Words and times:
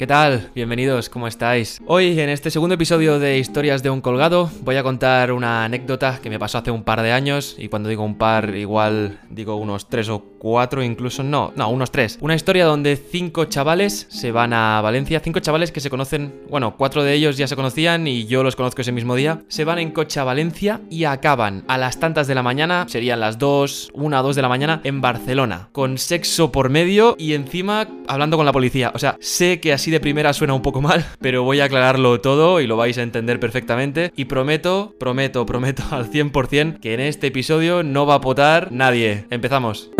¿Qué 0.00 0.06
tal? 0.06 0.50
Bienvenidos, 0.54 1.10
¿cómo 1.10 1.28
estáis? 1.28 1.78
Hoy, 1.86 2.18
en 2.18 2.30
este 2.30 2.50
segundo 2.50 2.74
episodio 2.76 3.18
de 3.18 3.36
Historias 3.36 3.82
de 3.82 3.90
un 3.90 4.00
Colgado, 4.00 4.50
voy 4.62 4.76
a 4.76 4.82
contar 4.82 5.30
una 5.30 5.62
anécdota 5.64 6.20
que 6.22 6.30
me 6.30 6.38
pasó 6.38 6.56
hace 6.56 6.70
un 6.70 6.84
par 6.84 7.02
de 7.02 7.12
años, 7.12 7.54
y 7.58 7.68
cuando 7.68 7.90
digo 7.90 8.02
un 8.02 8.16
par, 8.16 8.56
igual 8.56 9.20
digo 9.28 9.56
unos 9.56 9.90
tres 9.90 10.08
o 10.08 10.24
cuatro, 10.38 10.82
incluso 10.82 11.22
no, 11.22 11.52
no, 11.54 11.68
unos 11.68 11.92
tres. 11.92 12.16
Una 12.22 12.34
historia 12.34 12.64
donde 12.64 12.96
cinco 12.96 13.44
chavales 13.44 14.06
se 14.08 14.32
van 14.32 14.54
a 14.54 14.80
Valencia, 14.80 15.20
cinco 15.20 15.40
chavales 15.40 15.70
que 15.70 15.80
se 15.80 15.90
conocen, 15.90 16.32
bueno, 16.48 16.76
cuatro 16.78 17.04
de 17.04 17.12
ellos 17.12 17.36
ya 17.36 17.46
se 17.46 17.54
conocían 17.54 18.06
y 18.06 18.24
yo 18.24 18.42
los 18.42 18.56
conozco 18.56 18.80
ese 18.80 18.92
mismo 18.92 19.16
día, 19.16 19.42
se 19.48 19.66
van 19.66 19.80
en 19.80 19.90
coche 19.90 20.18
a 20.18 20.24
Valencia 20.24 20.80
y 20.88 21.04
acaban 21.04 21.62
a 21.68 21.76
las 21.76 22.00
tantas 22.00 22.26
de 22.26 22.34
la 22.34 22.42
mañana, 22.42 22.86
serían 22.88 23.20
las 23.20 23.38
dos, 23.38 23.90
una 23.92 24.20
o 24.20 24.22
dos 24.22 24.34
de 24.34 24.40
la 24.40 24.48
mañana, 24.48 24.80
en 24.82 25.02
Barcelona, 25.02 25.68
con 25.72 25.98
sexo 25.98 26.50
por 26.50 26.70
medio 26.70 27.16
y 27.18 27.34
encima 27.34 27.86
hablando 28.08 28.38
con 28.38 28.46
la 28.46 28.52
policía. 28.52 28.92
O 28.94 28.98
sea, 28.98 29.18
sé 29.20 29.60
que 29.60 29.74
así 29.74 29.89
de 29.90 30.00
primera 30.00 30.32
suena 30.32 30.54
un 30.54 30.62
poco 30.62 30.80
mal, 30.80 31.04
pero 31.20 31.42
voy 31.42 31.60
a 31.60 31.64
aclararlo 31.64 32.20
todo 32.20 32.60
y 32.60 32.66
lo 32.66 32.76
vais 32.76 32.98
a 32.98 33.02
entender 33.02 33.40
perfectamente. 33.40 34.12
Y 34.16 34.26
prometo, 34.26 34.94
prometo, 34.98 35.46
prometo 35.46 35.82
al 35.90 36.10
100% 36.10 36.80
que 36.80 36.94
en 36.94 37.00
este 37.00 37.28
episodio 37.28 37.82
no 37.82 38.06
va 38.06 38.14
a 38.14 38.20
potar 38.20 38.72
nadie. 38.72 39.26
Empezamos. 39.30 39.90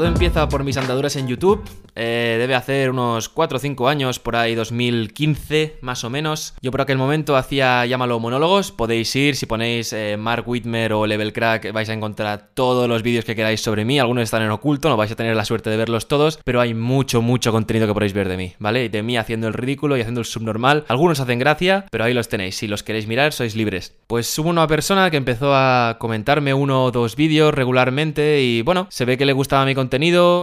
Todo 0.00 0.08
empieza 0.08 0.48
por 0.48 0.64
mis 0.64 0.78
andaduras 0.78 1.14
en 1.16 1.28
YouTube. 1.28 1.62
Eh, 1.94 2.36
debe 2.38 2.54
hacer 2.54 2.88
unos 2.88 3.28
4 3.28 3.56
o 3.56 3.60
5 3.60 3.86
años, 3.86 4.18
por 4.18 4.34
ahí 4.34 4.54
2015 4.54 5.76
más 5.82 6.04
o 6.04 6.08
menos. 6.08 6.54
Yo 6.62 6.70
por 6.70 6.80
aquel 6.80 6.96
momento 6.96 7.36
hacía, 7.36 7.84
llámalo, 7.84 8.18
monólogos. 8.18 8.72
Podéis 8.72 9.14
ir, 9.14 9.36
si 9.36 9.44
ponéis 9.44 9.92
eh, 9.92 10.16
Mark 10.18 10.48
Whitmer 10.48 10.94
o 10.94 11.06
Level 11.06 11.34
Crack, 11.34 11.72
vais 11.72 11.90
a 11.90 11.92
encontrar 11.92 12.48
todos 12.54 12.88
los 12.88 13.02
vídeos 13.02 13.26
que 13.26 13.36
queráis 13.36 13.60
sobre 13.60 13.84
mí. 13.84 13.98
Algunos 13.98 14.24
están 14.24 14.40
en 14.40 14.50
oculto, 14.50 14.88
no 14.88 14.96
vais 14.96 15.12
a 15.12 15.16
tener 15.16 15.36
la 15.36 15.44
suerte 15.44 15.68
de 15.68 15.76
verlos 15.76 16.08
todos, 16.08 16.38
pero 16.44 16.62
hay 16.62 16.72
mucho, 16.72 17.20
mucho 17.20 17.52
contenido 17.52 17.86
que 17.86 17.92
podéis 17.92 18.14
ver 18.14 18.30
de 18.30 18.38
mí, 18.38 18.54
¿vale? 18.58 18.88
De 18.88 19.02
mí 19.02 19.18
haciendo 19.18 19.48
el 19.48 19.52
ridículo 19.52 19.98
y 19.98 20.00
haciendo 20.00 20.20
el 20.20 20.26
subnormal. 20.26 20.86
Algunos 20.88 21.20
hacen 21.20 21.38
gracia, 21.38 21.84
pero 21.90 22.04
ahí 22.04 22.14
los 22.14 22.30
tenéis. 22.30 22.56
Si 22.56 22.68
los 22.68 22.82
queréis 22.82 23.06
mirar, 23.06 23.34
sois 23.34 23.54
libres. 23.54 23.94
Pues 24.06 24.38
hubo 24.38 24.48
una 24.48 24.66
persona 24.66 25.10
que 25.10 25.18
empezó 25.18 25.54
a 25.54 25.98
comentarme 26.00 26.54
uno 26.54 26.84
o 26.84 26.90
dos 26.90 27.16
vídeos 27.16 27.52
regularmente 27.52 28.40
y 28.40 28.62
bueno, 28.62 28.86
se 28.88 29.04
ve 29.04 29.18
que 29.18 29.26
le 29.26 29.34
gustaba 29.34 29.66
mi 29.66 29.74
contenido, 29.74 29.89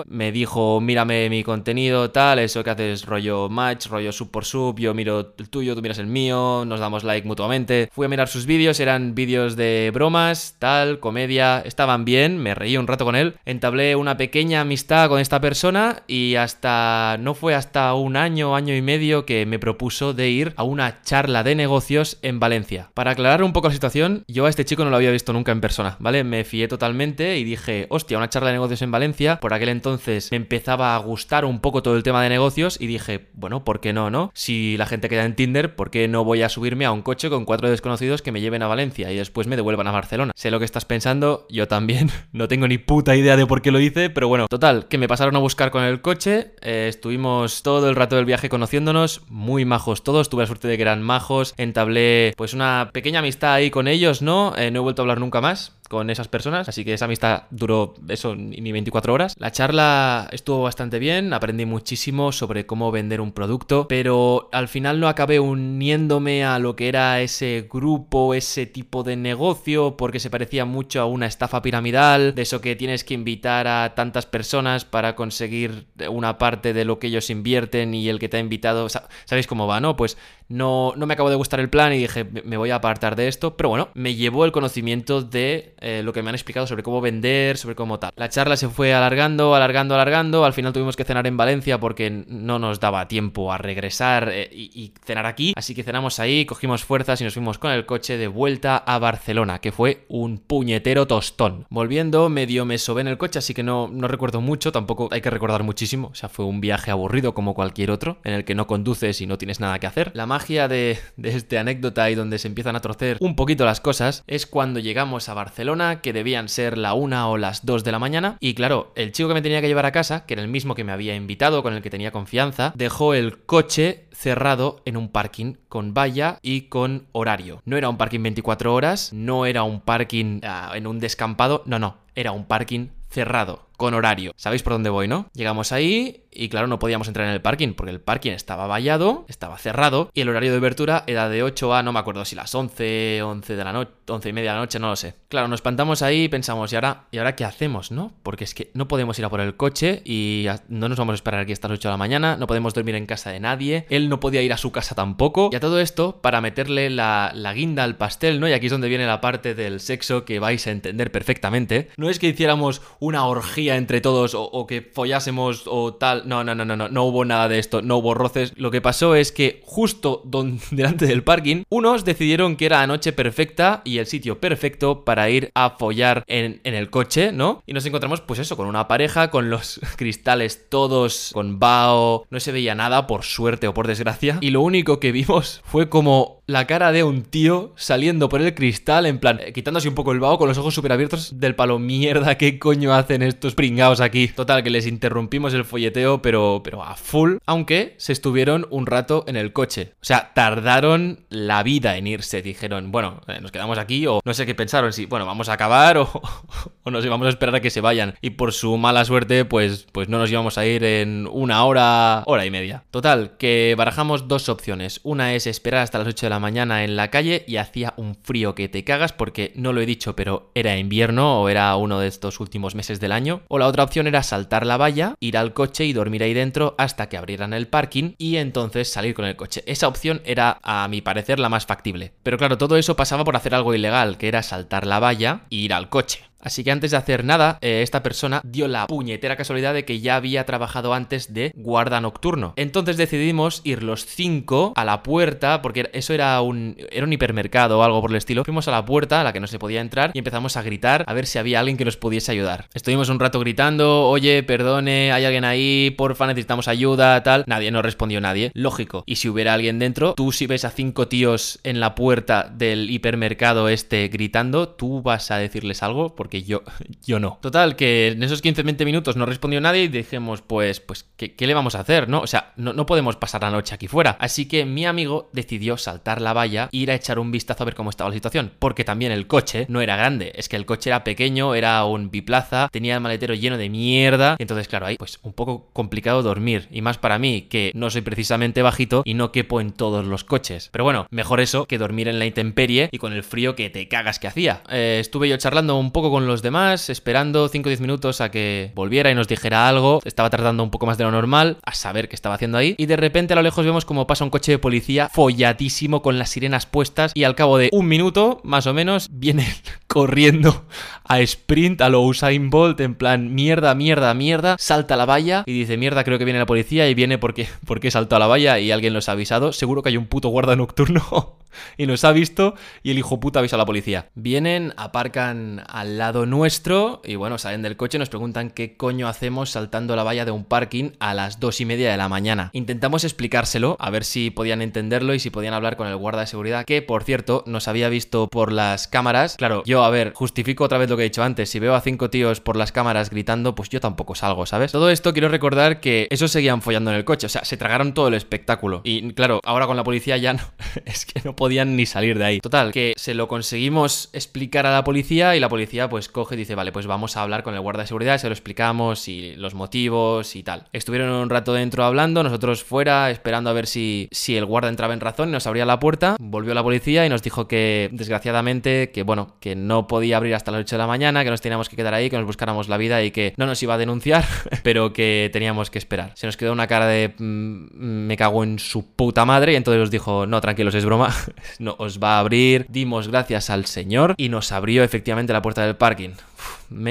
me 0.07 0.31
dijo, 0.31 0.81
mírame 0.81 1.29
mi 1.29 1.43
contenido, 1.43 2.11
tal, 2.11 2.39
eso 2.39 2.63
que 2.63 2.69
haces 2.69 3.05
rollo 3.05 3.49
match, 3.49 3.87
rollo 3.87 4.11
sub 4.11 4.31
por 4.31 4.45
sub, 4.45 4.79
yo 4.79 4.93
miro 4.93 5.33
el 5.37 5.49
tuyo, 5.49 5.75
tú 5.75 5.81
miras 5.81 5.99
el 5.99 6.07
mío, 6.07 6.63
nos 6.65 6.79
damos 6.79 7.03
like 7.03 7.27
mutuamente. 7.27 7.89
Fui 7.91 8.05
a 8.05 8.09
mirar 8.09 8.27
sus 8.27 8.45
vídeos, 8.45 8.79
eran 8.79 9.15
vídeos 9.15 9.55
de 9.55 9.91
bromas, 9.93 10.55
tal, 10.59 10.99
comedia, 10.99 11.61
estaban 11.65 12.05
bien, 12.05 12.37
me 12.37 12.55
reí 12.55 12.77
un 12.77 12.87
rato 12.87 13.05
con 13.05 13.15
él, 13.15 13.35
entablé 13.45 13.95
una 13.95 14.17
pequeña 14.17 14.61
amistad 14.61 15.09
con 15.09 15.19
esta 15.19 15.41
persona 15.41 16.03
y 16.07 16.35
hasta, 16.35 17.17
no 17.19 17.33
fue 17.33 17.55
hasta 17.55 17.93
un 17.93 18.15
año, 18.15 18.55
año 18.55 18.75
y 18.75 18.81
medio 18.81 19.25
que 19.25 19.45
me 19.45 19.59
propuso 19.59 20.13
de 20.13 20.29
ir 20.29 20.53
a 20.55 20.63
una 20.63 21.01
charla 21.01 21.43
de 21.43 21.55
negocios 21.55 22.17
en 22.21 22.39
Valencia. 22.39 22.91
Para 22.93 23.11
aclarar 23.11 23.43
un 23.43 23.53
poco 23.53 23.67
la 23.67 23.73
situación, 23.73 24.23
yo 24.27 24.45
a 24.45 24.49
este 24.49 24.65
chico 24.65 24.83
no 24.83 24.89
lo 24.89 24.97
había 24.97 25.11
visto 25.11 25.33
nunca 25.33 25.51
en 25.51 25.61
persona, 25.61 25.97
¿vale? 25.99 26.23
Me 26.23 26.43
fié 26.43 26.67
totalmente 26.67 27.37
y 27.37 27.43
dije, 27.43 27.87
hostia, 27.89 28.17
una 28.17 28.29
charla 28.29 28.49
de 28.49 28.55
negocios 28.55 28.81
en 28.81 28.91
Valencia, 28.91 29.36
por 29.39 29.53
aquel 29.53 29.69
entonces 29.69 30.31
me 30.31 30.38
empezaba 30.38 30.95
a 30.95 30.99
gustar 30.99 31.45
un 31.45 31.59
poco 31.59 31.83
todo 31.83 31.95
el 31.95 32.03
tema 32.03 32.23
de 32.23 32.30
negocios 32.30 32.80
y 32.80 32.88
dije, 32.88 33.27
bueno, 33.33 33.63
¿por 33.63 33.80
qué 33.80 33.93
no, 33.93 34.09
no? 34.09 34.31
Si 34.33 34.77
la 34.77 34.85
gente 34.85 35.09
queda 35.09 35.25
en 35.25 35.35
Tinder, 35.35 35.75
¿por 35.75 35.91
qué 35.91 36.07
no 36.07 36.23
voy 36.23 36.41
a 36.41 36.49
subirme 36.49 36.85
a 36.85 36.91
un 36.91 37.02
coche 37.02 37.30
con 37.30 37.45
cuatro 37.45 37.69
desconocidos 37.69 38.21
que 38.21 38.31
me 38.31 38.41
lleven 38.41 38.63
a 38.63 38.67
Valencia 38.67 39.11
y 39.11 39.17
después 39.17 39.47
me 39.47 39.55
devuelvan 39.55 39.88
a 39.88 39.91
Barcelona? 39.91 40.31
Sé 40.35 40.52
lo 40.52 40.59
que 40.59 40.65
estás 40.65 40.85
pensando, 40.85 41.47
yo 41.49 41.67
también, 41.67 42.09
no 42.31 42.47
tengo 42.47 42.67
ni 42.67 42.77
puta 42.77 43.15
idea 43.15 43.38
de 43.38 43.45
por 43.45 43.61
qué 43.61 43.71
lo 43.71 43.80
hice, 43.80 44.09
pero 44.09 44.27
bueno, 44.27 44.47
total, 44.47 44.88
que 44.88 44.97
me 44.97 45.08
pasaron 45.08 45.35
a 45.35 45.39
buscar 45.39 45.71
con 45.71 45.83
el 45.83 46.02
coche, 46.02 46.53
eh, 46.61 46.88
estuvimos 46.89 47.63
todo 47.63 47.89
el 47.89 47.95
rato 47.95 48.15
del 48.15 48.25
viaje 48.25 48.49
conociéndonos, 48.49 49.21
muy 49.30 49.65
majos 49.65 50.03
todos, 50.03 50.30
tuve 50.30 50.43
la 50.43 50.47
suerte 50.47 50.67
de 50.67 50.77
que 50.77 50.81
eran 50.83 51.02
majos, 51.02 51.54
entablé 51.58 52.33
pues 52.37 52.54
una 52.54 52.89
pequeña 52.93 53.19
amistad 53.19 53.54
ahí 53.54 53.69
con 53.69 53.87
ellos, 53.87 54.21
¿no? 54.21 54.55
Eh, 54.58 54.71
no 54.71 54.80
he 54.80 54.83
vuelto 54.83 55.02
a 55.02 55.04
hablar 55.04 55.19
nunca 55.19 55.42
más, 55.42 55.77
con 55.89 56.09
esas 56.09 56.27
personas, 56.27 56.70
así 56.70 56.83
que 56.83 56.93
esa 56.93 57.05
amistad 57.05 57.43
duró 57.49 57.93
eso 58.08 58.36
ni 58.36 58.71
24 58.71 59.14
horas. 59.14 59.36
La 59.37 59.52
charla 59.52 60.27
estuvo 60.31 60.64
bastante 60.64 60.99
bien, 60.99 61.33
aprendí 61.33 61.65
muchísimo 61.65 62.31
sobre 62.31 62.65
cómo 62.65 62.92
vender 62.92 63.21
un 63.21 63.31
producto, 63.31 63.87
pero 63.87 64.49
al 64.52 64.67
final 64.67 64.99
no 64.99 65.08
acabé 65.08 65.39
uniéndome 65.39 66.45
a 66.45 66.59
lo 66.59 66.75
que 66.75 66.89
era 66.89 67.21
ese 67.21 67.67
grupo, 67.71 68.33
ese 68.33 68.65
tipo 68.65 69.03
de 69.03 69.15
negocio, 69.15 69.98
porque 69.98 70.20
se 70.20 70.30
parecía 70.30 70.65
mucho 70.65 71.02
a 71.02 71.05
una 71.05 71.25
estafa 71.25 71.61
piramidal, 71.61 72.36
de 72.36 72.42
eso 72.42 72.61
que 72.61 72.75
tienes 72.75 73.04
que 73.04 73.14
invitar 73.14 73.67
a 73.67 73.93
tantas 73.95 74.25
personas 74.25 74.86
para 74.86 75.15
conseguir 75.15 75.87
una 76.09 76.37
parte 76.37 76.73
de 76.73 76.86
lo 76.86 76.99
que 76.99 77.08
ellos 77.08 77.30
invierten 77.30 77.93
y 77.93 78.09
el 78.09 78.19
que 78.19 78.30
te 78.30 78.37
ha 78.37 78.39
invitado, 78.39 78.87
¿sabéis 78.89 79.48
cómo 79.48 79.67
va, 79.67 79.80
no? 79.80 79.95
Pues 79.95 80.17
no, 80.49 80.93
no 80.95 81.05
me 81.05 81.13
acabo 81.13 81.30
de 81.30 81.35
gustar 81.35 81.59
el 81.59 81.69
plan 81.69 81.93
y 81.93 81.97
dije, 81.97 82.23
me 82.23 82.58
voy 82.58 82.71
a 82.71 82.75
apartar 82.75 83.15
de 83.15 83.27
esto, 83.27 83.58
pero 83.58 83.69
bueno, 83.69 83.89
me 83.93 84.15
llevó 84.15 84.45
el 84.45 84.52
conocimiento 84.52 85.21
de 85.21 85.75
eh, 85.80 86.02
lo 86.03 86.13
que 86.13 86.21
me 86.21 86.30
han 86.30 86.35
explicado 86.35 86.67
sobre 86.67 86.83
cómo 86.83 87.02
vender, 87.02 87.58
sobre 87.58 87.75
cómo 87.75 87.99
tal. 87.99 88.11
La 88.15 88.30
charla 88.30 88.55
se 88.57 88.69
fue 88.69 88.93
alargando, 88.93 89.55
alargando, 89.55 89.95
alargando. 89.95 90.45
Al 90.45 90.53
final 90.53 90.73
tuvimos 90.73 90.95
que 90.95 91.03
cenar 91.03 91.27
en 91.27 91.37
Valencia 91.37 91.80
porque 91.80 92.09
no 92.09 92.59
nos 92.59 92.80
daba 92.80 93.07
tiempo 93.07 93.52
a 93.52 93.57
regresar 93.57 94.30
eh, 94.31 94.49
y, 94.52 94.93
cenar 95.05 95.25
aquí. 95.25 95.53
Así 95.55 95.75
que 95.75 95.83
cenamos 95.83 96.19
ahí, 96.19 96.45
cogimos 96.45 96.83
fuerzas 96.83 97.19
y 97.21 97.23
nos 97.23 97.33
fuimos 97.33 97.57
con 97.57 97.71
el 97.71 97.86
coche 97.86 98.17
de 98.17 98.27
vuelta 98.27 98.77
a 98.77 98.99
Barcelona, 98.99 99.59
que 99.59 99.71
fue 99.71 100.05
un 100.07 100.37
puñetero 100.37 101.07
tostón. 101.07 101.65
Volviendo, 101.69 102.30
medio 102.30 102.65
me 102.65 102.77
sobé 102.77 103.02
en 103.02 103.07
el 103.07 103.17
coche, 103.17 103.39
así 103.39 103.53
que 103.53 103.63
no, 103.63 103.87
no 103.87 104.07
recuerdo 104.07 104.41
mucho, 104.41 104.71
tampoco 104.71 105.09
hay 105.11 105.21
que 105.21 105.30
recordar 105.30 105.63
muchísimo. 105.63 106.09
O 106.11 106.15
sea, 106.15 106.30
fue 106.30 106.45
un 106.45 106.61
viaje 106.61 106.91
aburrido 106.91 107.33
como 107.33 107.53
cualquier 107.53 107.91
otro, 107.91 108.19
en 108.23 108.33
el 108.33 108.45
que 108.45 108.55
no 108.55 108.67
conduces 108.67 109.21
y 109.21 109.27
no 109.27 109.37
tienes 109.37 109.59
nada 109.59 109.80
que 109.80 109.87
hacer. 109.87 110.11
La 110.13 110.25
magia 110.37 110.67
de, 110.67 110.99
esta 111.23 111.61
anécdota 111.61 112.11
y 112.11 112.15
donde 112.15 112.37
se 112.37 112.48
empiezan 112.48 112.75
a 112.75 112.80
torcer 112.80 113.17
un 113.21 113.36
poquito 113.36 113.65
las 113.65 113.81
cosas 113.81 114.23
es 114.27 114.45
cuando 114.45 114.80
llegamos 114.80 115.30
a 115.30 115.33
Barcelona 115.33 115.99
que 116.02 116.14
debían 116.14 116.48
ser 116.48 116.77
la 116.77 116.93
una 116.93 117.27
o 117.27 117.37
las 117.37 117.65
dos 117.65 117.83
de 117.83 117.92
la 117.92 117.98
mañana. 117.98 118.37
Y 118.39 118.53
claro, 118.53 118.92
el 118.95 119.11
chico 119.11 119.30
que 119.30 119.33
me 119.33 119.42
tenía 119.42 119.61
que 119.61 119.67
llevar 119.67 119.87
a 119.87 119.92
casa, 119.92 120.27
que 120.27 120.36
era 120.36 120.43
el 120.43 120.48
mismo 120.48 120.75
que 120.75 120.83
me 120.83 120.92
había 120.92 121.15
invitado, 121.15 121.64
con 121.64 121.73
el 121.73 121.81
que 121.81 121.89
tenía 121.89 122.11
confianza, 122.11 122.71
dejó 122.75 123.15
el 123.15 123.39
coche 123.45 124.05
cerrado 124.11 124.83
en 124.86 124.95
un 124.95 125.09
parking 125.09 125.55
con 125.70 125.95
valla 125.95 126.37
y 126.43 126.64
con 126.64 127.08
horario. 127.14 127.64
No 127.65 127.75
era 127.75 127.89
un 127.89 127.98
parking 127.98 128.21
24 128.21 128.75
horas, 128.75 129.13
no 129.13 129.48
era 129.48 129.63
un 129.63 129.81
parking 129.81 130.42
ah, 130.44 130.74
en 130.75 130.86
un 130.86 131.00
descampado, 131.00 131.63
no, 131.65 131.80
no, 131.80 131.98
era 132.13 132.31
un 132.31 132.45
parking 132.45 132.89
cerrado, 133.09 133.67
con 133.77 133.94
horario. 133.94 134.33
¿Sabéis 134.36 134.63
por 134.63 134.74
dónde 134.74 134.89
voy, 134.89 135.07
no? 135.07 135.30
Llegamos 135.33 135.71
ahí 135.71 136.24
y 136.31 136.50
claro, 136.50 136.68
no 136.68 136.77
podíamos 136.77 137.07
entrar 137.07 137.27
en 137.27 137.33
el 137.33 137.42
parking 137.42 137.74
porque 137.74 137.92
el 137.92 138.01
parking 138.01 138.31
estaba 138.31 138.68
vallado, 138.68 139.25
estaba 139.27 139.57
cerrado 139.57 140.12
y 140.13 140.21
el 140.21 140.30
horario 140.30 140.51
de 140.51 140.57
abertura 140.57 141.04
era 141.07 141.30
de 141.30 141.42
8 141.44 141.74
a, 141.74 141.83
no 141.83 141.94
me 141.94 142.00
acuerdo 142.00 142.25
si 142.25 142.36
las 142.36 142.54
11, 142.54 143.21
11 143.24 143.56
de 143.56 143.63
la 143.63 143.74
noche, 143.74 143.92
11 144.07 144.30
y 144.30 144.33
media 144.33 144.51
de 144.51 144.56
la 144.56 144.62
noche, 144.62 144.80
no 144.80 144.89
lo 144.89 144.95
sé. 144.95 145.16
Claro, 145.30 145.48
nos 145.48 145.60
espantamos 145.60 146.01
ahí 146.01 146.24
y 146.24 146.30
pensamos, 146.30 146.71
¿y 146.71 146.75
ahora, 146.75 147.06
¿y 147.12 147.18
ahora 147.18 147.36
qué 147.36 147.45
hacemos, 147.45 147.92
no? 147.92 148.13
Porque 148.24 148.44
es 148.44 148.54
que 148.54 148.71
no 148.74 148.88
podemos 148.88 149.18
ir 149.19 149.25
a 149.25 149.30
por 149.30 149.42
el 149.42 149.56
coche 149.56 150.01
y 150.06 150.48
no 150.69 150.89
nos 150.89 150.98
vamos 150.98 151.13
a 151.13 151.16
esperar 151.16 151.42
aquí 151.42 151.54
hasta 151.54 151.68
las 151.68 151.80
8 151.80 151.88
de 151.88 151.94
la 151.94 151.98
mañana, 151.98 152.36
no 152.38 152.48
podemos 152.48 152.74
dormir 152.74 152.95
en 152.95 153.06
casa 153.06 153.31
de 153.31 153.39
nadie, 153.39 153.86
él 153.89 154.10
no 154.10 154.19
podía 154.19 154.42
ir 154.42 154.54
a 154.54 154.57
su 154.57 154.71
casa 154.71 154.95
tampoco. 154.95 155.50
Y 155.51 155.56
a 155.56 155.60
todo 155.60 155.80
esto, 155.80 156.21
para 156.21 156.42
meterle 156.42 156.89
la, 156.89 157.31
la 157.33 157.54
guinda 157.54 157.83
al 157.83 157.98
pastel, 157.98 158.39
¿no? 158.39 158.48
Y 158.48 158.54
aquí 158.54 158.68
es 158.68 158.71
donde 158.71 158.89
viene 158.89 159.06
la 159.06 159.21
parte 159.21 159.56
del 159.56 159.80
sexo 159.80 160.25
que 160.25 160.39
vais 160.39 160.66
a 160.68 160.71
entender 160.71 161.12
perfectamente. 161.12 161.89
No 161.98 162.10
es 162.10 162.19
que 162.19 162.27
hiciéramos 162.27 162.81
una 163.00 163.25
orgía 163.25 163.67
entre 163.75 164.01
todos 164.01 164.33
o, 164.36 164.66
que 164.68 164.81
follásemos 164.81 165.63
o 165.68 165.94
tal, 165.94 166.28
no, 166.28 166.44
no, 166.44 166.56
no, 166.56 166.66
no, 166.66 166.75
no, 166.75 166.89
no 166.89 167.04
hubo 167.04 167.25
nada 167.25 167.48
de 167.48 167.60
esto, 167.60 167.81
no 167.81 167.98
hubo 167.98 168.13
roces. 168.13 168.54
Lo 168.56 168.72
que 168.72 168.81
pasó 168.81 169.16
es 169.16 169.31
que 169.31 169.62
justo 169.66 170.24
delante 170.72 171.06
del 171.06 171.24
parking, 171.24 171.63
unos 171.69 172.06
decidieron 172.06 172.56
que 172.56 172.68
era 172.68 172.80
la 172.80 172.88
noche 172.88 173.13
perfecta 173.13 173.81
y 173.83 173.98
el 173.98 174.06
sitio 174.06 174.39
perfecto 174.39 175.04
para 175.04 175.30
ir 175.30 175.51
a 175.54 175.72
follar 175.72 176.24
en, 176.28 176.62
en 176.63 176.74
el 176.74 176.89
coche, 176.89 177.31
¿no? 177.31 177.62
Y 177.66 177.74
nos 177.74 177.86
encontramos, 177.86 178.22
pues 178.22 178.39
eso, 178.39 178.56
con 178.56 178.68
una 178.68 178.88
pareja, 178.88 179.30
con 179.30 179.50
los 179.50 179.80
cristales 179.98 180.70
todos 180.70 181.31
con 181.34 181.60
bao, 181.60 182.25
no 182.30 182.40
se 182.40 182.52
veía 182.52 182.75
nada, 182.75 183.08
por 183.08 183.24
suerte 183.24 183.68
o 183.68 183.74
por 183.74 183.88
desgracia. 183.88 184.38
Y 184.42 184.52
lo 184.52 184.62
único 184.62 185.00
que 185.00 185.12
vimos 185.12 185.62
fue 185.66 185.90
como 185.90 186.37
la 186.48 186.66
cara 186.66 186.94
de 186.94 187.04
un 187.04 187.24
tío 187.24 187.74
saliendo 187.76 188.30
por 188.30 188.42
el 188.42 188.56
cristal, 188.56 189.06
en 189.06 189.20
plan, 189.20 189.40
eh, 189.42 189.52
quitándose 189.52 189.90
un 189.90 189.96
poco 189.96 190.14
el 190.14 190.22
vaho 190.22 190.38
con 190.38 190.48
los 190.48 190.58
ojos 190.58 190.74
súper 190.74 190.94
abiertos 190.94 191.40
del 191.40 191.56
palo. 191.56 191.78
Mierda, 191.88 192.38
¿qué 192.38 192.58
coño 192.58 192.94
hacen 192.94 193.22
estos 193.22 193.54
pringados 193.54 194.00
aquí? 194.00 194.30
Total, 194.30 194.64
que 194.64 194.70
les 194.70 194.88
interrumpimos 194.88 195.54
el 195.54 195.66
folleteo, 195.66 196.22
pero, 196.22 196.62
pero 196.64 196.84
a 196.84 196.96
full, 196.96 197.36
aunque 197.46 197.96
se 197.98 198.14
estuvieron 198.14 198.66
un 198.70 198.86
rato 198.86 199.26
en 199.28 199.36
el 199.36 199.52
coche. 199.52 199.94
O 199.96 200.06
sea, 200.06 200.32
tardaron 200.34 201.26
la 201.30 201.64
vida 201.64 201.98
en 201.98 202.08
irse. 202.08 202.42
Dijeron, 202.42 202.94
bueno, 202.94 203.20
eh, 203.28 203.40
nos 203.42 203.52
quedamos 203.52 203.78
aquí, 203.78 204.08
o 204.08 204.22
no 204.24 204.34
sé 204.34 204.46
qué 204.46 204.56
pensaron, 204.56 204.94
si, 204.94 205.06
bueno, 205.06 205.26
vamos 205.26 205.50
a 205.50 205.54
acabar 205.54 205.98
o, 205.98 206.10
o 206.84 206.92
nos 206.92 207.04
íbamos 207.04 207.26
a 207.26 207.30
esperar 207.30 207.56
a 207.56 207.60
que 207.60 207.70
se 207.70 207.82
vayan. 207.82 208.16
Y 208.22 208.32
por 208.32 208.54
su 208.54 208.78
mala 208.78 209.04
suerte, 209.04 209.44
pues, 209.44 209.86
pues 209.92 210.08
no 210.08 210.18
nos 210.18 210.32
íbamos 210.32 210.58
a 210.58 210.66
ir 210.66 210.86
en 210.86 211.28
una 211.30 211.66
hora, 211.66 212.24
hora 212.26 212.46
y 212.46 212.52
media. 212.52 212.86
Total, 212.90 213.36
que 213.38 213.76
barajamos 213.78 214.30
dos 214.30 214.48
opciones. 214.48 215.02
Una 215.04 215.34
es 215.34 215.46
esperar 215.46 215.82
hasta 215.82 216.00
las 216.00 216.08
8 216.08 216.28
de 216.28 216.30
la 216.30 216.37
mañana 216.39 216.84
en 216.84 216.95
la 216.95 217.10
calle 217.10 217.44
y 217.48 217.57
hacía 217.57 217.94
un 217.98 218.16
frío 218.16 218.56
que 218.56 218.69
te 218.69 218.84
cagas 218.84 219.13
porque 219.13 219.51
no 219.56 219.74
lo 219.74 219.81
he 219.81 219.86
dicho, 219.86 220.16
pero 220.16 220.51
era 220.56 220.78
invierno 220.78 221.42
o 221.42 221.50
era 221.50 221.75
uno 221.75 222.00
de 222.00 222.07
estos 222.07 222.39
últimos 222.39 222.75
meses 222.75 223.00
del 223.00 223.12
año. 223.12 223.42
O 223.48 223.60
la 223.60 223.68
otra 223.68 223.84
opción 223.84 224.07
era 224.07 224.24
saltar 224.24 224.66
la 224.66 224.78
valla, 224.78 225.16
ir 225.19 225.38
al 225.38 225.54
coche 225.54 225.86
y 225.86 225.94
dormir 225.94 226.24
ahí 226.24 226.34
dentro 226.34 226.75
hasta 226.78 227.10
que 227.10 227.18
abrieran 227.18 227.54
el 227.54 227.68
parking 227.68 228.13
y 228.18 228.38
entonces 228.38 228.92
salir 228.92 229.13
con 229.13 229.25
el 229.25 229.36
coche. 229.36 229.63
Esa 229.66 229.88
opción 229.88 230.22
era, 230.25 230.60
a 230.63 230.88
mi 230.88 231.01
parecer, 231.01 231.39
la 231.39 231.50
más 231.50 231.66
factible. 231.66 232.13
Pero 232.24 232.38
claro, 232.38 232.57
todo 232.57 232.78
eso 232.78 232.95
pasaba 232.95 233.24
por 233.24 233.36
hacer 233.36 233.56
algo 233.56 233.74
ilegal, 233.74 234.18
que 234.18 234.28
era 234.28 234.44
saltar 234.44 234.86
la 234.86 235.00
valla 235.00 235.42
e 235.50 235.56
ir 235.56 235.74
al 235.74 235.89
coche. 235.89 236.28
Así 236.39 236.63
que 236.63 236.72
antes 236.72 236.92
de 236.92 236.98
hacer 236.98 237.24
nada, 237.24 237.57
eh, 237.62 237.81
esta 237.81 238.04
persona 238.04 238.42
dio 238.44 238.68
la 238.68 238.88
puñetera 238.88 239.36
casualidad 239.36 239.74
de 239.74 239.86
que 239.86 240.00
ya 240.00 240.16
había 240.16 240.45
trabajado 240.45 240.94
antes 240.94 241.34
de 241.34 241.51
guarda 241.56 242.01
nocturno. 242.01 242.54
Entonces 242.56 242.98
decidimos 242.98 243.62
ir 243.63 243.84
los 243.84 244.06
cinco 244.06 244.74
a 244.75 244.86
la 244.86 245.04
puerta, 245.04 245.62
porque 245.62 245.89
eso 245.94 246.13
era 246.13 246.39
un, 246.42 246.78
era 246.92 247.06
un 247.06 247.13
hipermercado 247.13 247.80
o 247.80 247.84
algo 247.84 248.01
por 248.01 248.12
el 248.12 248.18
estilo. 248.18 248.44
Fuimos 248.44 248.68
a 248.68 248.72
la 248.72 248.86
puerta 248.86 249.22
a 249.22 249.24
la 249.24 249.34
que 249.34 249.39
no 249.39 249.48
se 249.48 249.60
podía 249.60 249.81
entrar 249.81 250.12
y 250.13 250.19
empezamos 250.19 250.57
a 250.57 250.62
gritar 250.62 251.04
a 251.07 251.13
ver 251.13 251.25
si 251.25 251.39
había 251.39 251.60
alguien 251.60 251.78
que 251.78 251.86
nos 251.86 251.98
pudiese 251.98 252.31
ayudar. 252.31 252.69
Estuvimos 252.74 253.10
un 253.10 253.19
rato 253.19 253.39
gritando, 253.39 254.07
oye, 254.07 254.44
perdone, 254.44 255.12
hay 255.12 255.25
alguien 255.25 255.45
ahí, 255.45 255.94
porfa, 255.98 256.28
necesitamos 256.28 256.68
ayuda, 256.68 257.22
tal. 257.24 257.44
Nadie, 257.48 257.72
no 257.72 257.81
respondió 257.81 258.22
nadie. 258.22 258.51
Lógico. 258.54 259.04
Y 259.06 259.16
si 259.16 259.30
hubiera 259.30 259.54
alguien 259.54 259.80
dentro, 259.80 260.13
tú 260.13 260.31
si 260.31 260.48
ves 260.48 260.66
a 260.66 260.69
cinco 260.69 261.07
tíos 261.07 261.60
en 261.63 261.80
la 261.80 261.95
puerta 261.95 262.50
del 262.54 262.89
hipermercado 262.89 263.69
este 263.69 264.07
gritando, 264.07 264.69
tú 264.69 265.01
vas 265.01 265.31
a 265.31 265.38
decirles 265.38 265.84
algo 265.84 266.16
yo, 266.29 266.63
yo 267.06 267.19
no. 267.19 267.39
Total, 267.41 267.75
que 267.75 268.09
en 268.09 268.24
esos 268.24 268.44
15-20 268.44 268.85
minutos 268.85 269.15
no 269.15 269.25
respondió 269.25 269.62
nadie 269.62 269.83
y 269.83 269.88
dijimos, 269.88 270.41
pues, 270.41 270.79
pues, 270.79 271.06
¿qué, 271.15 271.35
le 271.39 271.53
vamos 271.53 271.75
a 271.75 271.79
hacer, 271.79 272.09
no? 272.09 272.21
O 272.21 272.27
sea, 272.27 272.53
no, 272.57 272.74
no, 272.74 272.85
podemos 272.85 273.15
pasar 273.15 273.41
la 273.41 273.51
noche 273.51 273.75
aquí 273.75 273.88
fuera. 273.88 274.18
Así 274.19 274.47
que 274.47 274.65
mi 274.65 274.85
amigo 274.85 275.29
decidió 275.33 275.77
saltar 275.77 276.21
la 276.21 276.33
valla 276.33 276.69
e 276.71 276.77
ir 276.77 276.91
a 276.91 276.95
echar 276.95 277.19
un 277.19 277.31
vistazo 277.31 277.63
a 277.63 277.65
ver 277.65 277.75
cómo 277.75 277.89
estaba 277.89 278.09
la 278.09 278.15
situación. 278.15 278.51
Porque 278.59 278.83
también 278.83 279.12
el 279.12 279.27
coche 279.27 279.65
no 279.69 279.81
era 279.81 279.95
grande, 279.95 280.31
es 280.35 280.50
que 280.50 280.56
el 280.56 280.65
coche 280.65 280.89
era 280.89 281.03
pequeño, 281.03 281.56
era 281.56 281.83
un 281.85 282.12
biplaza, 282.12 282.69
tenía 282.71 282.95
el 282.95 283.01
maletero 283.01 283.33
lleno 283.33 283.57
de 283.57 283.69
mierda. 283.69 284.35
Entonces, 284.39 284.68
claro, 284.68 284.85
ahí, 284.85 284.97
pues, 284.97 285.19
un 285.24 285.33
poco 285.33 285.69
complicado 285.74 286.24
dormir. 286.24 286.68
Y 286.71 286.81
más 286.81 286.97
para 286.97 287.19
mí, 287.19 287.44
que 287.44 287.71
no 287.74 287.89
soy 287.89 288.01
precisamente 288.01 288.62
bajito 288.62 289.01
y 289.06 289.13
no 289.13 289.31
quepo 289.31 289.62
en 289.62 289.71
todos 289.71 290.06
los 290.06 290.24
coches. 290.24 290.69
Pero 290.71 290.83
bueno, 290.83 291.07
mejor 291.12 291.39
eso 291.39 291.65
que 291.65 291.77
dormir 291.77 292.07
en 292.07 292.19
la 292.19 292.25
intemperie 292.25 292.89
y 292.91 292.97
con 292.97 293.13
el 293.13 293.24
frío 293.24 293.56
que 293.56 293.69
te 293.69 293.88
cagas 293.88 294.19
que 294.19 294.27
hacía. 294.27 294.62
Eh, 294.69 294.97
estuve 295.00 295.29
yo 295.29 295.38
charlando 295.38 295.77
un 295.77 295.91
poco 295.91 296.12
con 296.12 296.17
los 296.25 296.42
demás, 296.42 296.90
esperando 296.90 297.48
5 297.48 297.68
o 297.68 297.69
10 297.69 297.81
minutos 297.81 298.22
a 298.22 298.31
que 298.31 298.72
volviera 298.74 299.12
y 299.12 299.16
nos 299.16 299.28
dijera 299.28 299.68
algo. 299.69 300.02
Estaba 300.06 300.31
tardando 300.31 300.64
un 300.64 300.72
poco 300.72 300.88
más 300.88 300.98
de 300.98 301.04
lo 301.04 301.12
normal, 301.12 301.58
a 301.64 301.74
saber 301.74 302.10
qué 302.10 302.16
estaba 302.16 302.36
haciendo 302.36 302.58
ahí. 302.58 302.74
Y 302.78 302.88
de 302.88 302.96
repente 302.96 303.34
a 303.34 303.36
lo 303.36 303.44
lejos 303.44 303.66
vemos 303.66 303.86
como 303.86 304.08
pasa 304.08 304.24
un 304.24 304.30
coche 304.30 304.54
de 304.54 304.58
policía 304.58 305.10
folladísimo 305.10 306.02
con 306.02 306.18
las 306.18 306.30
sirenas 306.30 306.66
puestas. 306.66 307.12
Y 307.14 307.25
al 307.25 307.36
cabo 307.36 307.58
de 307.58 307.69
un 307.72 307.88
minuto, 307.88 308.42
más 308.44 308.66
o 308.66 308.74
menos, 308.74 309.10
viene 309.12 309.46
corriendo 309.88 310.66
a 311.04 311.19
sprint 311.22 311.81
a 311.81 311.90
lo 311.90 312.02
Usain 312.02 312.50
Bolt 312.50 312.80
en 312.80 312.96
plan 312.96 313.34
mierda, 313.34 313.74
mierda, 313.75 314.13
mierda, 314.13 314.56
salta 314.60 314.94
a 314.94 314.98
la 314.98 315.06
valla 315.06 315.44
y 315.46 315.54
dice 315.54 315.78
mierda, 315.78 316.04
creo 316.04 316.18
que 316.18 316.25
viene 316.25 316.40
la 316.40 316.46
policía 316.46 316.90
y 316.90 316.94
viene 316.94 317.18
porque, 317.18 317.48
porque 317.66 317.92
saltó 317.92 318.16
a 318.16 318.20
la 318.20 318.28
valla 318.28 318.60
y 318.60 318.72
alguien 318.72 318.94
los 318.94 319.10
ha 319.10 319.13
avisado. 319.13 319.54
Seguro 319.54 319.81
que 319.81 319.90
hay 319.90 319.98
un 319.98 320.08
puto 320.08 320.30
guarda 320.30 320.56
nocturno 320.56 321.38
y 321.77 321.88
nos 321.88 322.04
ha 322.04 322.12
visto 322.12 322.56
y 322.83 322.92
el 322.92 322.98
hijo 322.98 323.19
puta 323.19 323.39
avisa 323.39 323.56
a 323.56 323.59
la 323.59 323.65
policía. 323.65 324.09
Vienen, 324.15 324.74
aparcan 324.77 325.63
al 325.68 325.98
lado 325.98 326.25
nuestro 326.25 327.01
y 327.04 327.15
bueno, 327.15 327.38
salen 327.38 327.62
del 327.62 327.77
coche 327.77 327.98
y 327.98 328.00
nos 328.00 328.09
preguntan 328.09 328.50
qué 328.50 328.77
coño 328.77 329.07
hacemos 329.07 329.51
saltando 329.51 329.95
la 329.95 330.04
valla 330.04 330.25
de 330.25 330.31
un 330.31 330.45
parking 330.45 330.92
a 331.00 331.13
las 331.13 331.39
dos 331.39 331.62
y 331.62 331.65
media 331.65 331.92
de 331.92 331.98
la 331.98 332.09
mañana. 332.09 332.50
Intentamos 332.54 333.04
explicárselo, 333.04 333.77
a 333.80 333.89
ver 333.89 334.04
si 334.04 334.30
podían 334.30 334.62
entenderlo 334.62 335.13
y 335.13 335.19
si 335.19 335.30
podían 335.30 335.54
hablar 335.54 335.77
con 335.77 335.88
el 335.88 335.95
guarda 335.95 336.21
de 336.21 336.27
seguridad, 336.27 336.65
que 336.65 336.81
por 336.81 337.04
cierto 337.04 337.44
nos 337.45 337.68
había 337.68 337.89
visto 337.89 338.27
por 338.27 338.51
las 338.51 338.88
cámaras. 338.88 339.36
Claro, 339.38 339.63
yo 339.65 339.83
a 339.83 339.89
ver, 339.89 340.13
justifico 340.13 340.63
otra 340.63 340.77
vez 340.77 340.89
lo 340.89 340.98
que 340.98 341.03
he 341.03 341.10
dicho 341.10 341.24
antes, 341.24 341.50
si 341.50 341.60
veo 341.60 341.75
a 341.75 341.81
cinco 341.81 342.10
tíos 342.10 342.42
por 342.42 342.56
las 342.56 342.71
cámaras 342.71 343.10
gritando, 343.10 343.56
pues 343.56 343.69
yo 343.69 343.80
tampoco 343.80 344.15
salgo, 344.15 344.45
¿sabes? 344.45 344.71
Todo 344.71 344.89
esto 344.89 345.13
quiero 345.13 345.30
recordar 345.30 345.80
que 345.80 346.07
esos 346.10 346.31
seguían 346.31 346.62
follando 346.62 346.92
en 346.92 346.98
el 346.98 347.06
coche, 347.06 347.27
o 347.27 347.30
sea, 347.30 347.44
se 347.45 347.57
tragaron 347.57 347.94
todo 347.94 348.07
el 348.07 348.13
espectáculo. 348.13 348.81
Y 348.83 349.13
claro, 349.13 349.39
ahora 349.44 349.68
con 349.68 349.77
la 349.77 349.83
policía 349.83 350.18
ya 350.18 350.33
no, 350.33 350.44
es 350.86 351.06
que 351.06 351.21
no 351.24 351.36
podían 351.48 351.78
ni 351.78 351.86
salir 351.86 352.18
de 352.18 352.26
ahí. 352.26 352.40
Total, 352.42 352.74
que 352.74 352.94
se 352.98 353.14
lo 353.14 353.30
conseguimos 353.30 354.10
explicar 354.12 354.66
a 354.66 354.74
la 354.74 354.84
policía 354.84 355.34
y 355.34 355.40
la 355.40 355.48
policía 355.48 355.88
pues 355.88 356.10
coge 356.10 356.36
y 356.36 356.40
dice, 356.40 356.56
vale, 356.56 356.74
pues 356.74 356.88
vamos 356.88 357.16
a 357.16 357.22
hablar 357.22 357.42
con 357.42 357.54
el 357.54 357.62
guardia 357.62 357.84
de 357.84 357.88
seguridad, 357.88 358.18
se 358.18 358.28
lo 358.28 358.34
explicamos 358.34 359.08
y 359.08 359.34
los 359.38 359.54
motivos 359.54 360.36
y 360.36 360.44
tal. 360.44 360.66
Estuvieron 360.74 361.10
un 361.10 361.30
rato 361.30 361.54
dentro 361.54 361.86
hablando, 361.86 362.22
nosotros 362.22 362.66
fuera 362.66 363.10
esperando 363.12 363.50
a 363.50 363.54
ver 363.54 363.66
si, 363.66 364.10
si 364.12 364.36
el 364.36 364.44
guarda 364.44 364.68
entraba 364.68 364.94
en 364.94 365.00
razón 365.00 365.30
y 365.30 365.32
nos 365.32 365.48
abría 365.48 365.66
la 365.66 365.80
puerta, 365.80 366.18
volvió 366.20 366.54
la 366.54 366.64
policía 366.64 367.06
y 367.06 367.10
nos 367.10 367.24
dijo 367.24 367.48
que 367.48 367.88
desgraciadamente 367.94 368.92
que 368.92 369.04
bueno, 369.04 369.38
que 369.40 369.56
no 369.56 369.88
podía 369.88 370.18
abrir 370.18 370.36
hasta 370.36 370.52
las 370.52 370.60
8 370.60 370.76
de 370.76 370.80
la 370.80 370.88
mañana, 370.88 371.24
que 371.24 371.30
nos 371.30 371.40
teníamos 371.40 371.70
que 371.70 371.78
quedar 371.78 371.94
ahí, 371.94 372.10
que 372.10 372.18
nos 372.18 372.26
buscáramos 372.26 372.68
la 372.68 372.76
vida 372.76 373.02
y 373.04 373.12
que 373.12 373.34
no 373.38 373.46
nos 373.46 373.64
iba 373.64 373.76
a 373.76 373.78
denunciar, 373.78 374.26
pero 374.64 374.92
que 374.92 375.30
teníamos 375.32 375.70
que 375.70 375.78
esperar. 375.78 376.12
Se 376.16 376.26
nos 376.26 376.36
quedó 376.36 376.52
una 376.52 376.68
cara 376.68 376.88
de 376.88 377.14
mm, 377.18 377.68
me 377.72 378.18
cago 378.18 378.44
en 378.44 378.60
su 378.60 378.86
puta 378.98 379.24
madre 379.24 379.54
y 379.54 379.56
entonces 379.56 379.80
nos 379.80 379.92
dijo, 379.92 380.26
no, 380.26 380.42
tranquilos, 380.42 380.76
es 380.76 380.84
broma, 380.84 381.16
no 381.59 381.75
os 381.79 382.00
va 382.00 382.15
a 382.15 382.19
abrir. 382.19 382.65
Dimos 382.69 383.07
gracias 383.07 383.50
al 383.50 383.65
Señor 383.65 384.15
y 384.18 384.29
nos 384.29 384.51
abrió 384.51 384.83
efectivamente 384.83 385.33
la 385.33 385.41
puerta 385.41 385.65
del 385.65 385.75
parking 385.75 386.12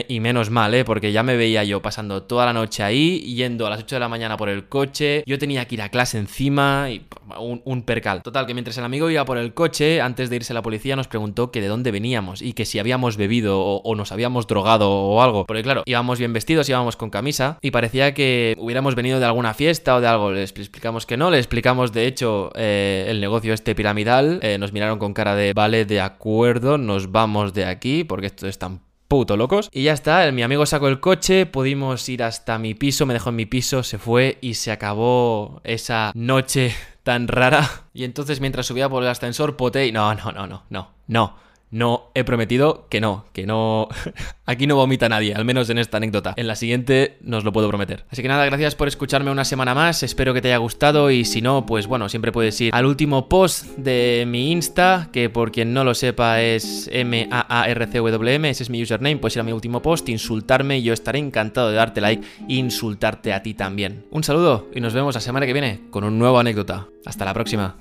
y 0.09 0.21
menos 0.21 0.51
mal, 0.51 0.75
¿eh? 0.75 0.85
Porque 0.85 1.13
ya 1.13 1.23
me 1.23 1.37
veía 1.37 1.65
yo 1.65 1.83
pasando 1.83 2.23
toda 2.23 2.47
la 2.47 2.53
noche 2.53 2.83
ahí, 2.83 3.21
yendo 3.35 3.67
a 3.67 3.71
las 3.71 3.81
8 3.81 3.97
de 3.97 4.01
la 4.01 4.09
mañana 4.09 4.37
por 4.37 4.49
el 4.49 4.69
coche, 4.69 5.23
yo 5.27 5.39
tenía 5.39 5.67
que 5.67 5.75
ir 5.75 5.83
a 5.83 5.91
clase 5.91 6.19
encima 6.19 6.91
y 6.91 7.07
un, 7.39 7.83
percal. 7.83 8.23
Total, 8.23 8.47
que 8.47 8.55
mientras 8.55 8.79
el 8.79 8.85
amigo 8.85 9.11
iba 9.11 9.25
por 9.25 9.39
el 9.39 9.55
coche, 9.55 10.01
antes 10.01 10.31
de 10.31 10.37
irse 10.37 10.55
la 10.55 10.63
policía 10.63 10.97
nos 10.97 11.09
preguntó 11.09 11.51
que 11.51 11.61
de 11.61 11.69
dónde 11.69 11.91
veníamos 11.91 12.43
y 12.43 12.53
que 12.53 12.65
si 12.65 12.79
habíamos 12.79 13.17
bebido 13.17 13.61
o, 13.61 13.95
nos 13.95 14.13
habíamos 14.13 14.47
drogado 14.47 14.91
o 14.91 15.23
algo. 15.23 15.47
Porque 15.47 15.63
claro, 15.63 15.83
íbamos 15.87 16.19
bien 16.19 16.33
vestidos, 16.33 16.69
íbamos 16.69 16.97
con 16.97 17.11
camisa 17.11 17.59
y 17.61 17.71
parecía 17.71 18.15
que 18.15 18.55
hubiéramos 18.59 18.95
venido 18.95 19.21
de 19.21 19.27
alguna 19.27 19.55
fiesta 19.55 19.97
o 19.97 20.01
de 20.01 20.07
algo. 20.07 20.33
Les 20.33 20.51
explicamos 20.51 21.07
que 21.07 21.17
no, 21.17 21.31
le 21.31 21.39
explicamos 21.39 21.93
de 21.93 22.07
hecho 22.07 22.51
eh, 22.55 23.07
el 23.09 23.21
negocio 23.21 23.53
este 23.53 23.75
piramidal, 23.75 24.41
eh, 24.43 24.59
nos 24.59 24.73
miraron 24.73 24.99
con 24.99 25.13
cara 25.13 25.35
de 25.35 25.53
vale, 25.53 25.85
de 25.85 26.01
acuerdo, 26.01 26.79
nos 26.79 27.13
vamos 27.13 27.53
de 27.53 27.67
aquí 27.67 28.05
porque 28.05 28.27
esto 28.27 28.47
es 28.47 28.59
tan 28.59 28.86
puto 29.09 29.37
locos. 29.37 29.69
Y 29.73 29.85
ya 29.85 29.93
está, 29.93 30.31
mi 30.33 30.43
amigo 30.43 30.67
sacó 30.67 30.89
el 30.89 31.01
coche, 31.01 31.47
pudimos 31.47 32.09
ir 32.09 32.23
hasta 32.23 32.59
mi 32.59 32.75
piso, 32.75 33.07
me 33.07 33.15
dejó 33.15 33.31
en 33.31 33.37
mi 33.37 33.47
piso, 33.47 33.83
se 33.83 33.99
fue 33.99 34.39
y 34.41 34.55
se 34.55 34.73
acabó 34.73 35.61
esa 35.65 36.13
noche 36.15 36.75
tan 37.03 37.29
rara. 37.29 37.69
Y 37.97 38.05
entonces 38.05 38.41
mientras 38.41 38.67
subía 38.67 38.91
por 38.91 39.03
el 39.03 39.09
ascensor 39.09 39.57
poté 39.57 39.87
y 39.87 39.93
no, 39.93 40.15
no, 40.15 40.31
no, 40.31 40.47
no, 40.47 40.65
no, 40.69 40.91
no. 41.07 41.46
No, 41.71 42.11
he 42.15 42.25
prometido 42.25 42.87
que 42.89 43.01
no, 43.01 43.27
que 43.33 43.47
no... 43.47 43.89
Aquí 44.47 44.69
no 44.69 44.77
vomita 44.77 45.09
nadie, 45.09 45.35
al 45.35 45.45
menos 45.45 45.69
en 45.71 45.79
esta 45.79 45.97
anécdota. 45.97 46.35
En 46.37 46.47
la 46.47 46.55
siguiente 46.55 47.19
nos 47.21 47.43
lo 47.43 47.53
puedo 47.53 47.69
prometer. 47.69 48.05
Así 48.11 48.23
que 48.23 48.29
nada, 48.29 48.45
gracias 48.47 48.77
por 48.77 48.87
escucharme 48.87 49.33
una 49.33 49.45
semana 49.45 49.75
más, 49.75 50.05
espero 50.05 50.33
que 50.33 50.41
te 50.41 50.49
haya 50.49 50.59
gustado 50.59 51.11
y 51.11 51.25
si 51.25 51.43
no, 51.43 51.67
pues 51.67 51.89
bueno, 51.89 52.09
siempre 52.09 52.31
puedes 52.31 52.61
ir 52.61 52.73
al 52.73 52.87
último 52.87 53.29
post 53.29 53.67
de 53.77 54.25
mi 54.29 54.53
Insta, 54.53 55.09
que 55.13 55.29
por 55.31 55.51
quien 55.51 55.75
no 55.75 55.83
lo 55.83 55.95
sepa 55.95 56.41
es 56.41 56.89
M-A-A-R-C-W-M, 56.93 58.49
ese 58.49 58.63
es 58.63 58.71
mi 58.71 58.83
username, 58.83 59.17
puedes 59.17 59.35
ir 59.35 59.41
a 59.41 59.45
mi 59.45 59.53
último 59.53 59.83
post, 59.83 60.09
insultarme 60.09 60.79
y 60.79 60.83
yo 60.85 60.93
estaré 60.93 61.19
encantado 61.19 61.71
de 61.71 61.77
darte 61.77 62.01
like 62.01 62.25
e 62.49 62.55
insultarte 62.55 63.33
a 63.33 63.43
ti 63.43 63.55
también. 63.55 64.07
Un 64.13 64.23
saludo 64.23 64.69
y 64.73 64.81
nos 64.81 64.95
vemos 64.95 65.15
la 65.17 65.21
semana 65.21 65.47
que 65.47 65.53
viene 65.53 65.81
con 65.91 66.05
un 66.05 66.19
nuevo 66.19 66.39
anécdota. 66.39 66.87
Hasta 67.05 67.25
la 67.25 67.35
próxima. 67.35 67.77